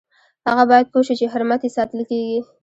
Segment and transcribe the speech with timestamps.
[0.49, 2.39] هغه باید پوه شي چې حرمت یې ساتل کیږي.